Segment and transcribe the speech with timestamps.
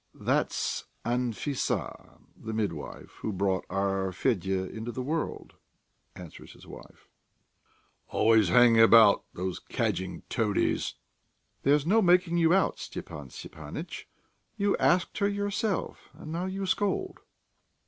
[0.15, 5.53] "That's Anfissa, the midwife who brought our Fedya into the world,"
[6.15, 7.07] answers his wife.
[8.07, 9.25] "Always hanging about...
[9.35, 10.95] these cadging toadies!"
[11.61, 14.07] "There's no making you out, Stepan Stepanitch.
[14.57, 17.19] You asked her yourself, and now you scold."